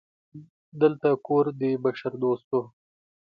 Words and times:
دلته 0.81 1.09
کور 1.27 1.45
د 1.59 1.61
بشردوستو 1.83 2.61